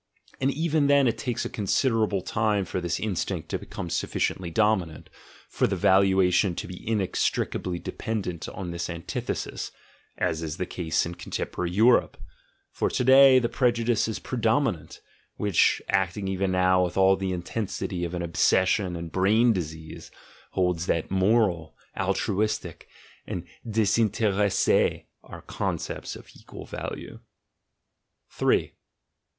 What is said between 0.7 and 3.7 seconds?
then it takes a considerable time for this instinct to be